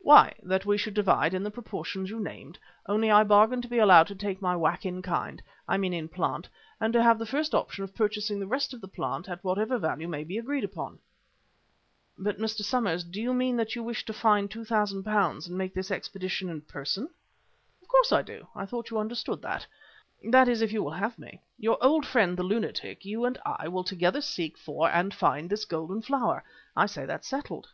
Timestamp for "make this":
15.56-15.90